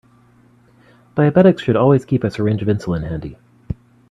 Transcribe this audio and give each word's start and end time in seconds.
Diabetics 1.15 1.59
should 1.59 1.75
always 1.75 2.05
keep 2.05 2.23
a 2.23 2.31
syringe 2.31 2.63
of 2.63 2.67
insulin 2.67 3.07
handy. 3.07 3.37